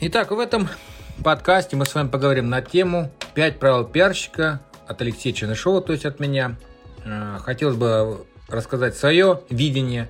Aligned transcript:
Итак, 0.00 0.30
в 0.30 0.38
этом 0.38 0.68
подкасте 1.24 1.74
мы 1.74 1.84
с 1.84 1.92
вами 1.92 2.06
поговорим 2.06 2.48
на 2.48 2.62
тему 2.62 3.10
«5 3.34 3.58
правил 3.58 3.84
пиарщика» 3.84 4.60
от 4.86 5.02
Алексея 5.02 5.32
Чернышова, 5.32 5.80
то 5.80 5.92
есть 5.92 6.06
от 6.06 6.20
меня. 6.20 6.54
Э, 7.04 7.38
хотелось 7.40 7.74
бы 7.74 8.24
рассказать 8.46 8.96
свое 8.96 9.42
видение 9.50 10.08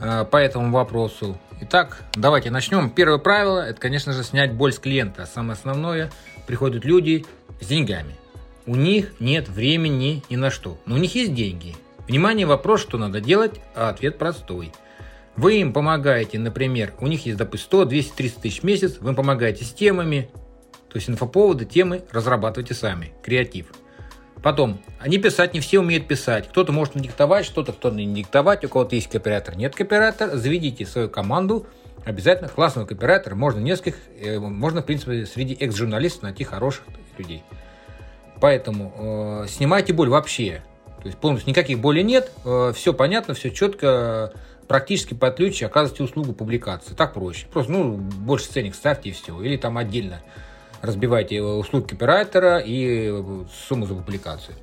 э, 0.00 0.24
по 0.24 0.36
этому 0.38 0.72
вопросу. 0.72 1.38
Итак, 1.60 2.02
давайте 2.14 2.50
начнем. 2.50 2.90
Первое 2.90 3.18
правило– 3.18 3.60
это, 3.68 3.80
конечно 3.80 4.12
же, 4.12 4.24
снять 4.24 4.52
боль 4.52 4.72
с 4.72 4.80
клиента. 4.80 5.26
Самое 5.32 5.52
основное– 5.52 6.10
приходят 6.48 6.84
люди 6.84 7.24
с 7.60 7.68
деньгами. 7.68 8.16
У 8.66 8.74
них 8.74 9.12
нет 9.20 9.48
времени 9.48 10.24
ни 10.28 10.34
на 10.34 10.50
что, 10.50 10.76
но 10.86 10.96
у 10.96 10.98
них 10.98 11.14
есть 11.14 11.34
деньги. 11.34 11.76
Внимание, 12.08 12.46
вопрос, 12.46 12.80
что 12.80 12.98
надо 12.98 13.20
делать, 13.20 13.60
а 13.76 13.90
ответ 13.90 14.18
простой– 14.18 14.72
вы 15.38 15.60
им 15.60 15.72
помогаете, 15.72 16.38
например, 16.38 16.92
у 17.00 17.06
них 17.06 17.24
есть, 17.24 17.38
допустим, 17.38 17.66
100, 17.66 17.84
200, 17.84 18.16
300 18.16 18.40
тысяч 18.40 18.60
в 18.60 18.64
месяц, 18.64 18.96
вы 18.98 19.10
им 19.10 19.16
помогаете 19.16 19.64
с 19.64 19.72
темами, 19.72 20.28
то 20.88 20.96
есть 20.96 21.08
инфоповоды, 21.08 21.64
темы 21.64 22.02
разрабатывайте 22.10 22.74
сами, 22.74 23.12
креатив. 23.22 23.66
Потом, 24.42 24.80
они 24.98 25.18
писать 25.18 25.54
не 25.54 25.60
все 25.60 25.78
умеют 25.78 26.08
писать. 26.08 26.48
Кто-то 26.48 26.72
может 26.72 26.96
диктовать, 26.96 27.44
что-то 27.44 27.72
кто-то 27.72 27.94
не 27.94 28.06
диктовать, 28.06 28.64
у 28.64 28.68
кого-то 28.68 28.96
есть 28.96 29.08
кооператор, 29.08 29.56
нет 29.56 29.76
кооператора. 29.76 30.36
Заведите 30.36 30.84
свою 30.86 31.08
команду, 31.08 31.66
обязательно 32.04 32.48
классного 32.48 32.86
кооператора. 32.86 33.36
Можно 33.36 33.60
нескольких, 33.60 33.96
э, 34.20 34.38
можно, 34.38 34.82
в 34.82 34.86
принципе, 34.86 35.24
среди 35.26 35.54
экс-журналистов 35.54 36.22
найти 36.24 36.44
хороших 36.44 36.84
людей. 37.16 37.44
Поэтому 38.40 39.44
э, 39.44 39.48
снимайте 39.48 39.92
боль 39.92 40.08
вообще. 40.08 40.62
То 41.00 41.06
есть 41.06 41.18
полностью 41.18 41.50
никаких 41.50 41.78
болей 41.78 42.02
нет, 42.02 42.30
э, 42.44 42.72
все 42.74 42.92
понятно, 42.92 43.34
все 43.34 43.50
четко 43.50 44.32
практически 44.68 45.14
под 45.14 45.36
ключ 45.36 45.62
оказываете 45.62 46.04
услугу 46.04 46.32
публикации. 46.32 46.94
Так 46.94 47.14
проще. 47.14 47.46
Просто, 47.52 47.72
ну, 47.72 47.96
больше 47.96 48.46
ценник 48.46 48.74
ставьте 48.74 49.10
и 49.10 49.12
все. 49.12 49.40
Или 49.42 49.56
там 49.56 49.78
отдельно 49.78 50.20
разбивайте 50.82 51.42
услуги 51.42 51.88
копирайтера 51.88 52.58
и 52.58 53.12
сумму 53.68 53.86
за 53.86 53.94
публикацию. 53.94 54.56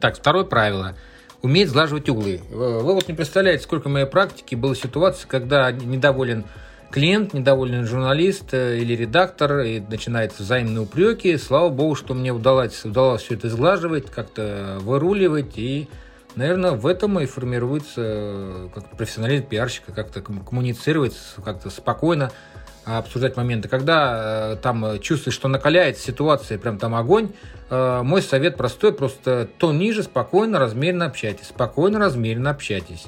Так, 0.00 0.16
второе 0.16 0.44
правило. 0.44 0.96
Уметь 1.42 1.68
сглаживать 1.68 2.08
углы. 2.08 2.40
Вы 2.50 2.94
вот 2.94 3.06
не 3.08 3.14
представляете, 3.14 3.64
сколько 3.64 3.88
в 3.88 3.92
моей 3.92 4.06
практике 4.06 4.56
было 4.56 4.74
ситуаций, 4.74 5.26
когда 5.28 5.70
недоволен 5.70 6.44
клиент, 6.90 7.34
недоволен 7.34 7.86
журналист 7.86 8.54
э, 8.54 8.78
или 8.78 8.94
редактор, 8.94 9.60
и 9.60 9.80
начинаются 9.80 10.42
взаимные 10.42 10.82
упреки. 10.82 11.36
Слава 11.36 11.68
богу, 11.68 11.96
что 11.96 12.14
мне 12.14 12.32
удалось, 12.32 12.84
удалось 12.84 13.22
все 13.22 13.34
это 13.34 13.48
сглаживать, 13.48 14.10
как-то 14.10 14.78
выруливать 14.80 15.58
и 15.58 15.88
Наверное, 16.36 16.72
в 16.72 16.86
этом 16.86 17.20
и 17.20 17.26
формируется 17.26 18.00
э, 18.00 18.68
как 18.74 18.90
профессионализм 18.96 19.46
пиарщика, 19.46 19.92
как-то 19.92 20.20
коммуницировать, 20.20 21.16
как-то 21.44 21.70
спокойно 21.70 22.32
обсуждать 22.84 23.36
моменты. 23.36 23.68
Когда 23.68 24.52
э, 24.52 24.56
там 24.56 24.98
чувствуешь, 25.00 25.34
что 25.34 25.48
накаляется 25.48 26.02
ситуация, 26.02 26.58
прям 26.58 26.78
там 26.78 26.94
огонь, 26.96 27.30
э, 27.70 28.00
мой 28.02 28.20
совет 28.20 28.56
простой, 28.56 28.92
просто 28.92 29.48
то 29.58 29.72
ниже, 29.72 30.02
спокойно, 30.02 30.58
размеренно 30.58 31.06
общайтесь. 31.06 31.46
Спокойно, 31.46 32.00
размеренно 32.00 32.50
общайтесь. 32.50 33.06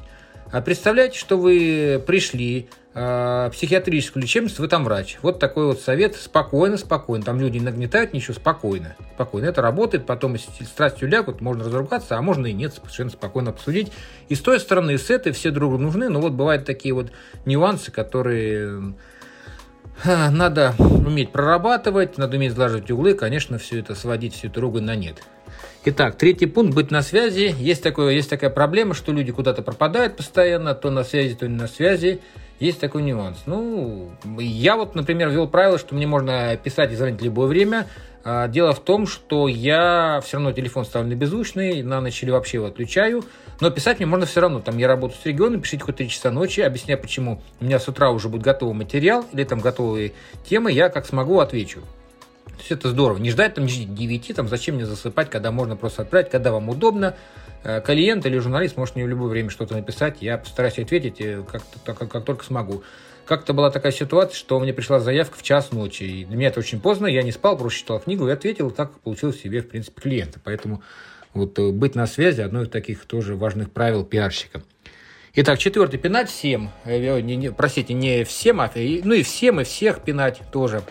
А 0.53 0.61
представляете, 0.63 1.19
что 1.19 1.37
вы 1.37 2.03
пришли, 2.07 2.69
э, 2.97 3.51
психиатрическую 3.53 4.23
лечебницу, 4.23 4.63
вы 4.63 4.69
там 4.69 4.85
врач. 4.85 5.19
Вот 5.23 5.39
такой 5.39 5.67
вот 5.67 5.81
совет. 5.81 6.17
Спокойно, 6.17 6.79
спокойно. 6.79 7.25
Там 7.25 7.39
люди 7.39 7.59
нагнетают, 7.59 8.13
ничего, 8.15 8.35
спокойно. 8.35 8.97
Спокойно. 9.15 9.47
Это 9.47 9.63
работает. 9.63 10.07
Потом, 10.07 10.33
если 10.33 10.65
страстью 10.65 11.09
лягут, 11.09 11.41
можно 11.41 11.65
разругаться, 11.65 12.17
а 12.17 12.23
можно 12.23 12.47
и 12.47 12.53
нет, 12.53 12.75
совершенно 12.75 13.11
спокойно 13.11 13.51
обсудить. 13.51 13.93
И 14.29 14.35
с 14.35 14.41
той 14.41 14.59
стороны, 14.59 14.95
и 14.95 14.99
с 14.99 15.11
этой 15.11 15.33
все 15.33 15.51
друг 15.51 15.71
другу 15.71 15.83
нужны. 15.83 16.09
Но 16.09 16.21
вот 16.21 16.33
бывают 16.33 16.65
такие 16.65 16.95
вот 16.95 17.13
нюансы, 17.45 17.93
которые 17.93 18.95
э, 20.03 20.31
надо 20.31 20.75
уметь 20.79 21.33
прорабатывать, 21.33 22.17
надо 22.19 22.37
уметь 22.37 22.53
сглаживать 22.53 22.91
углы, 22.91 23.15
конечно, 23.15 23.59
все 23.59 23.81
это 23.81 23.95
сводить, 23.95 24.35
всю 24.35 24.49
эту 24.49 24.61
ругань 24.61 24.85
на 24.85 24.97
нет. 24.97 25.23
Итак, 25.85 26.17
третий 26.17 26.47
пункт– 26.47 26.75
быть 26.77 26.91
на 26.91 27.03
связи. 27.03 27.55
Есть, 27.59 27.83
такое, 27.83 28.13
есть 28.13 28.29
такая 28.29 28.51
проблема, 28.51 28.95
что 28.95 29.13
люди 29.13 29.31
куда-то 29.33 29.63
пропадают 29.63 30.17
постоянно, 30.17 30.75
то 30.75 30.91
на 30.91 31.05
связи, 31.05 31.35
то 31.35 31.47
не 31.47 31.57
на 31.57 31.69
связи. 31.69 32.21
Есть 32.59 32.81
такой 32.81 33.03
нюанс. 33.03 33.39
Ну, 33.47 34.11
я 34.39 34.77
вот, 34.77 34.95
например, 34.95 35.29
ввел 35.29 35.47
правило, 35.47 35.79
что 35.79 35.95
мне 35.95 36.07
можно 36.07 36.57
писать 36.57 36.91
и 36.91 36.97
звонить 36.97 37.21
в 37.21 37.25
любое 37.25 37.47
время. 37.47 37.87
А, 38.29 38.49
дело 38.49 38.73
в 38.73 38.81
том, 38.81 39.07
что 39.07 39.47
я 39.47 40.21
все 40.25 40.39
равно 40.39 40.51
телефон 40.51 40.85
ставлю 40.85 41.11
на 41.11 41.15
беззвучный, 41.15 41.85
на 41.85 42.01
ночь 42.01 42.21
или 42.25 42.31
вообще 42.33 42.57
его 42.57 42.67
отключаю, 42.67 43.25
но 43.61 43.71
писать 43.71 43.99
мне 43.99 44.07
можно 44.07 44.27
все 44.27 44.41
равно. 44.41 44.59
Там 44.61 44.79
я 44.79 44.89
работаю 44.89 45.21
с 45.23 45.25
регионом, 45.25 45.61
пишите 45.61 45.85
хоть 45.85 45.95
3 45.95 46.09
часа 46.09 46.33
ночи, 46.33 46.61
объясняю, 46.61 47.01
почему 47.01 47.41
у 47.61 47.65
меня 47.65 47.79
с 47.79 47.87
утра 47.87 48.11
уже 48.11 48.29
будет 48.29 48.43
готовый 48.43 48.75
материал 48.75 49.25
или 49.33 49.45
там 49.45 49.61
готовые 49.61 50.13
темы, 50.45 50.73
я 50.73 50.89
как 50.89 51.07
смогу 51.07 51.39
отвечу. 51.39 51.83
То 52.57 52.61
есть 52.61 52.73
это 52.73 52.89
здорово. 52.89 53.19
Не 53.19 53.31
ждать 53.31 53.55
там 53.55 53.67
9, 53.67 54.35
там 54.35 54.49
зачем 54.49 54.77
мне 54.77 54.87
засыпать, 54.87 55.31
когда 55.31 55.51
можно 55.51 55.77
просто 55.77 56.03
отправить, 56.03 56.31
когда 56.31 56.53
вам 56.53 56.69
удобно. 56.69 57.15
Э, 57.65 57.81
клиент 57.81 58.25
или 58.27 58.39
журналист 58.39 58.77
может 58.77 58.95
мне 58.95 59.05
в 59.05 59.09
любое 59.09 59.29
время 59.29 59.51
что-то 59.51 59.75
написать, 59.75 60.19
я 60.21 60.39
постараюсь 60.39 60.79
ответить 60.79 61.21
э, 61.21 61.43
как, 61.51 61.63
как, 61.85 62.11
как 62.11 62.25
только 62.25 62.45
смогу. 62.45 62.83
Как-то 63.27 63.53
была 63.55 63.71
такая 63.73 63.91
ситуация, 63.91 64.37
что 64.37 64.61
мне 64.61 64.73
пришла 64.73 65.01
заявка 65.01 65.37
в 65.37 65.43
час 65.43 65.73
ночи, 65.73 66.05
и 66.05 66.25
для 66.25 66.37
меня 66.37 66.49
это 66.49 66.61
очень 66.61 66.81
поздно, 66.81 67.09
я 67.09 67.23
не 67.23 67.33
спал, 67.33 67.59
просто 67.59 67.81
читал 67.81 67.99
книгу 67.99 68.29
и 68.29 68.31
ответил, 68.31 68.69
и 68.69 68.73
так 68.73 68.93
получилось 69.01 69.41
себе, 69.41 69.63
в 69.63 69.69
принципе, 69.69 70.01
клиента. 70.01 70.39
Поэтому 70.45 70.83
вот 71.35 71.59
э, 71.59 71.73
быть 71.73 71.95
на 71.95 72.07
связи– 72.07 72.41
одно 72.43 72.63
из 72.63 72.69
таких 72.69 73.05
тоже 73.05 73.35
важных 73.35 73.73
правил 73.73 74.05
пиарщика. 74.05 74.63
Итак, 75.35 75.59
четвертый– 75.59 75.99
пинать 76.01 76.31
всем. 76.31 76.71
Простите, 77.57 77.95
не 77.95 78.25
всем, 78.25 78.61
а 78.61 78.71
ну 78.75 79.13
и 79.13 79.23
всем, 79.23 79.61
и 79.61 79.65
всех 79.65 80.03
пинать 80.03 80.41
тоже 80.53 80.83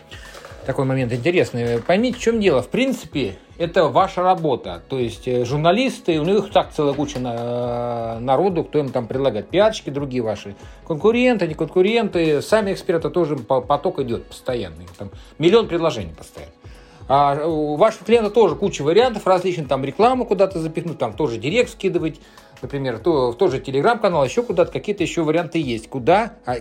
такой 0.65 0.85
момент 0.85 1.13
интересный. 1.13 1.79
Поймите, 1.79 2.17
в 2.17 2.21
чем 2.21 2.41
дело. 2.41 2.61
В 2.61 2.69
принципе, 2.69 3.37
это 3.57 3.85
ваша 3.87 4.21
работа. 4.21 4.81
То 4.89 4.99
есть 4.99 5.27
э, 5.27 5.45
журналисты, 5.45 6.19
у 6.19 6.23
них 6.23 6.51
так 6.51 6.73
целая 6.73 6.93
куча 6.93 7.19
на, 7.19 8.19
народу, 8.19 8.63
кто 8.63 8.79
им 8.79 8.89
там 8.89 9.07
предлагает. 9.07 9.49
Пиарщики 9.49 9.89
другие 9.89 10.21
ваши. 10.23 10.55
Конкуренты, 10.85 11.47
не 11.47 11.53
конкуренты. 11.53 12.41
Сами 12.41 12.73
эксперты 12.73 13.09
тоже 13.09 13.37
поток 13.37 13.99
идет 13.99 14.25
постоянный. 14.25 14.87
Там 14.97 15.11
миллион 15.37 15.67
предложений 15.67 16.15
постоянно. 16.17 16.53
А 17.07 17.45
у 17.47 17.75
вашего 17.75 18.03
клиента 18.03 18.31
тоже 18.31 18.55
куча 18.55 18.81
вариантов 18.81 19.27
различных. 19.27 19.67
Там 19.67 19.85
рекламу 19.85 20.25
куда-то 20.25 20.59
запихнуть, 20.59 20.97
там 20.97 21.13
тоже 21.13 21.37
директ 21.37 21.69
скидывать. 21.69 22.19
Например, 22.61 22.97
то, 22.97 23.31
в 23.31 23.35
тот 23.35 23.51
же 23.51 23.59
телеграм-канал, 23.59 24.25
еще 24.25 24.41
куда-то 24.41 24.71
какие-то 24.71 25.03
еще 25.03 25.21
варианты 25.21 25.59
есть. 25.59 25.87
Куда, 25.87 26.33
а, 26.45 26.55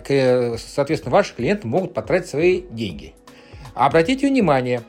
соответственно, 0.57 1.13
ваши 1.13 1.33
клиенты 1.35 1.67
могут 1.67 1.93
потратить 1.93 2.29
свои 2.29 2.61
деньги. 2.61 3.15
Обратите 3.75 4.27
внимание, 4.27 4.81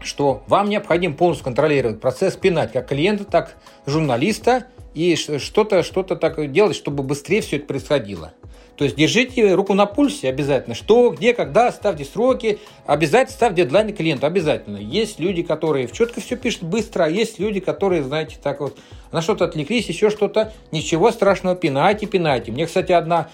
что 0.00 0.42
вам 0.46 0.68
необходимо 0.68 1.14
полностью 1.14 1.44
контролировать 1.44 2.00
процесс 2.00 2.36
пинать 2.36 2.72
как 2.72 2.88
клиента, 2.88 3.24
так 3.24 3.56
журналиста 3.86 4.66
и 4.94 5.16
что-то 5.16 5.82
что 5.82 6.02
так 6.04 6.52
делать, 6.52 6.76
чтобы 6.76 7.02
быстрее 7.02 7.40
все 7.40 7.56
это 7.56 7.66
происходило. 7.66 8.32
То 8.76 8.84
есть 8.84 8.96
держите 8.96 9.54
руку 9.54 9.74
на 9.74 9.86
пульсе 9.86 10.28
обязательно. 10.28 10.74
Что, 10.74 11.10
где, 11.10 11.32
когда, 11.32 11.70
ставьте 11.70 12.04
сроки, 12.04 12.58
обязательно 12.86 13.36
ставьте 13.36 13.62
дедлайны 13.62 13.92
клиенту, 13.92 14.26
обязательно. 14.26 14.78
Есть 14.78 15.20
люди, 15.20 15.42
которые 15.42 15.88
четко 15.88 16.20
все 16.20 16.36
пишут 16.36 16.64
быстро, 16.64 17.04
а 17.04 17.08
есть 17.08 17.38
люди, 17.38 17.60
которые, 17.60 18.02
знаете, 18.02 18.36
так 18.42 18.60
вот 18.60 18.76
на 19.12 19.22
что-то 19.22 19.44
отвлеклись, 19.44 19.88
еще 19.88 20.10
что-то. 20.10 20.52
Ничего 20.72 21.12
страшного, 21.12 21.54
пинайте, 21.54 22.06
пинайте. 22.06 22.50
Мне, 22.50 22.66
кстати, 22.66 22.90
одна 22.90 23.28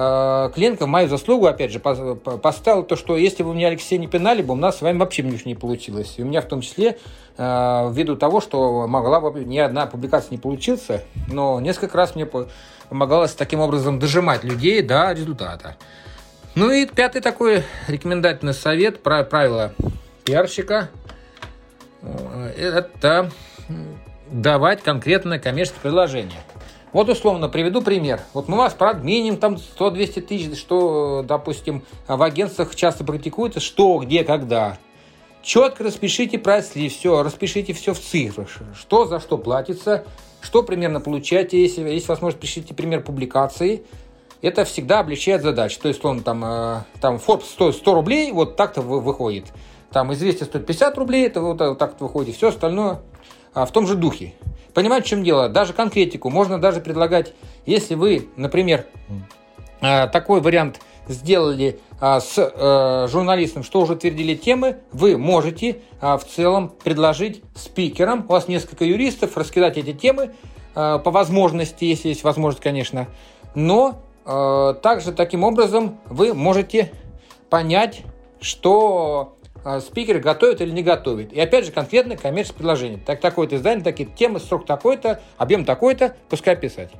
Э, 0.00 0.50
клиентка 0.54 0.86
в 0.86 0.88
мою 0.88 1.08
заслугу, 1.08 1.46
опять 1.46 1.72
же, 1.72 1.80
поставила 1.80 2.84
то, 2.84 2.94
что 2.94 3.16
если 3.16 3.42
бы 3.42 3.50
у 3.50 3.52
меня 3.52 3.66
Алексей 3.66 3.98
не 3.98 4.06
пинали 4.06 4.42
бы, 4.42 4.52
у 4.52 4.56
нас 4.56 4.78
с 4.78 4.80
вами 4.80 4.96
вообще 4.96 5.24
ничего 5.24 5.48
не 5.48 5.56
получилось. 5.56 6.14
И 6.18 6.22
у 6.22 6.24
меня 6.24 6.40
в 6.40 6.44
том 6.44 6.60
числе, 6.60 6.98
э, 7.36 7.90
ввиду 7.92 8.14
того, 8.14 8.40
что 8.40 8.86
могла 8.86 9.20
бы 9.20 9.44
ни 9.44 9.58
одна 9.58 9.86
публикация 9.86 10.30
не 10.30 10.38
получиться, 10.38 11.02
но 11.26 11.58
несколько 11.58 11.96
раз 11.96 12.14
мне 12.14 12.28
помогалось 12.88 13.32
таким 13.32 13.58
образом 13.58 13.98
дожимать 13.98 14.44
людей 14.44 14.82
до 14.82 15.10
результата. 15.10 15.76
Ну 16.54 16.70
и 16.70 16.86
пятый 16.86 17.20
такой 17.20 17.64
рекомендательный 17.88 18.54
совет, 18.54 19.02
правило 19.02 19.74
пиарщика, 20.24 20.90
э, 22.02 22.52
это 22.56 23.32
давать 24.30 24.84
конкретное 24.84 25.40
коммерческое 25.40 25.80
предложение. 25.80 26.38
Вот 26.92 27.08
условно 27.08 27.48
приведу 27.48 27.82
пример. 27.82 28.20
Вот 28.32 28.48
мы 28.48 28.56
вас 28.56 28.72
проадминим 28.72 29.36
там 29.36 29.56
100-200 29.56 30.20
тысяч, 30.22 30.58
что, 30.58 31.22
допустим, 31.26 31.82
в 32.06 32.22
агентствах 32.22 32.74
часто 32.74 33.04
практикуется, 33.04 33.60
что, 33.60 33.98
где, 33.98 34.24
когда. 34.24 34.78
Четко 35.42 35.84
распишите 35.84 36.38
прайс-лист, 36.38 36.98
все, 36.98 37.22
распишите 37.22 37.72
все 37.72 37.94
в 37.94 38.00
цифрах, 38.00 38.48
что 38.74 39.06
за 39.06 39.20
что 39.20 39.38
платится, 39.38 40.04
что 40.40 40.62
примерно 40.62 41.00
получаете, 41.00 41.60
если 41.60 41.88
есть 41.88 42.08
возможность, 42.08 42.40
пишите 42.40 42.74
пример 42.74 43.02
публикации. 43.02 43.84
Это 44.40 44.64
всегда 44.64 45.00
облегчает 45.00 45.42
задачу. 45.42 45.78
То 45.80 45.88
есть, 45.88 46.04
он 46.04 46.22
там, 46.22 46.44
э, 46.44 46.82
там 47.00 47.16
Forbes 47.16 47.44
стоит 47.44 47.74
100 47.74 47.94
рублей, 47.94 48.32
вот 48.32 48.56
так-то 48.56 48.82
выходит. 48.82 49.46
Там 49.90 50.12
известие 50.12 50.46
стоит 50.46 50.66
50 50.66 50.96
рублей, 50.96 51.26
это 51.26 51.40
вот 51.40 51.58
так-то 51.58 52.04
выходит. 52.04 52.36
Все 52.36 52.48
остальное 52.48 53.00
в 53.66 53.72
том 53.72 53.86
же 53.86 53.94
духе. 53.94 54.34
Понимаете, 54.74 55.06
в 55.06 55.08
чем 55.10 55.24
дело? 55.24 55.48
Даже 55.48 55.72
конкретику 55.72 56.30
можно 56.30 56.60
даже 56.60 56.80
предлагать, 56.80 57.34
если 57.66 57.94
вы, 57.94 58.28
например, 58.36 58.86
а, 59.80 60.06
такой 60.06 60.40
вариант 60.40 60.80
сделали 61.08 61.80
а, 62.00 62.20
с 62.20 62.34
э, 62.36 63.08
журналистом, 63.10 63.62
что 63.62 63.80
уже 63.80 63.94
утвердили 63.94 64.34
темы, 64.34 64.76
вы 64.92 65.16
можете 65.16 65.78
в 66.00 66.20
целом 66.20 66.68
предложить 66.84 67.42
спикерам, 67.56 68.24
у 68.28 68.32
вас 68.32 68.46
несколько 68.46 68.84
юристов, 68.84 69.36
раскидать 69.36 69.78
эти 69.78 69.92
темы 69.92 70.32
по 70.74 71.10
возможности, 71.10 71.86
если 71.86 72.10
есть 72.10 72.22
возможность, 72.22 72.62
конечно, 72.62 73.08
но 73.56 74.00
также 74.24 75.10
таким 75.12 75.42
образом 75.42 75.98
вы 76.06 76.34
можете 76.34 76.92
понять, 77.50 78.02
что 78.40 79.37
а, 79.64 79.80
спикер 79.80 80.18
готовит 80.18 80.60
или 80.60 80.70
не 80.70 80.82
готовит. 80.82 81.32
И 81.32 81.40
опять 81.40 81.66
же 81.66 81.72
конкретное 81.72 82.16
коммерческое 82.16 82.58
предложение. 82.58 83.00
Так, 83.04 83.20
такое-то 83.20 83.56
издание, 83.56 83.84
такие 83.84 84.08
темы, 84.08 84.40
срок 84.40 84.66
такой-то, 84.66 85.20
объем 85.36 85.64
такой-то, 85.64 86.16
пускай 86.28 86.56
писать. 86.56 86.90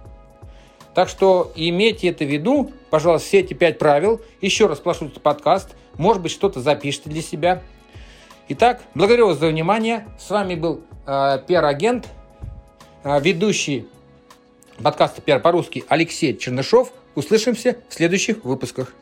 Так 0.94 1.08
что 1.08 1.52
имейте 1.54 2.08
это 2.08 2.24
в 2.24 2.28
виду, 2.28 2.72
пожалуйста, 2.90 3.28
все 3.28 3.38
эти 3.40 3.54
пять 3.54 3.78
правил. 3.78 4.20
Еще 4.40 4.66
раз 4.66 4.80
прослушайте 4.80 5.20
подкаст, 5.20 5.76
может 5.96 6.22
быть, 6.22 6.32
что-то 6.32 6.60
запишите 6.60 7.08
для 7.10 7.22
себя. 7.22 7.62
Итак, 8.48 8.80
благодарю 8.94 9.28
вас 9.28 9.38
за 9.38 9.48
внимание. 9.48 10.06
С 10.18 10.30
вами 10.30 10.54
был 10.54 10.80
э, 11.06 11.38
пиар-агент, 11.46 12.08
э, 13.04 13.20
ведущий 13.20 13.86
подкаста 14.82 15.20
«Пиар 15.20 15.40
по-русски» 15.40 15.84
Алексей 15.88 16.36
Чернышов. 16.36 16.92
Услышимся 17.14 17.76
в 17.88 17.94
следующих 17.94 18.44
выпусках. 18.44 18.94